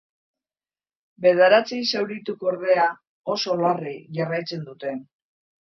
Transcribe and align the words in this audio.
Bederatzi 1.25 1.79
zaurituk, 1.93 2.47
ordea, 2.53 2.87
oso 3.35 3.59
larri 3.63 3.97
jarraitzen 4.19 4.69
dute. 4.73 4.97